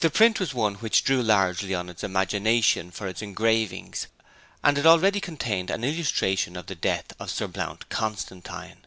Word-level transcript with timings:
The 0.00 0.10
print 0.10 0.40
was 0.40 0.52
one 0.52 0.74
which 0.74 1.04
drew 1.04 1.22
largely 1.22 1.72
on 1.72 1.88
its 1.88 2.02
imagination 2.02 2.90
for 2.90 3.06
its 3.06 3.22
engravings, 3.22 4.08
and 4.64 4.76
it 4.76 4.86
already 4.86 5.20
contained 5.20 5.70
an 5.70 5.84
illustration 5.84 6.56
of 6.56 6.66
the 6.66 6.74
death 6.74 7.12
of 7.20 7.30
Sir 7.30 7.46
Blount 7.46 7.88
Constantine. 7.88 8.84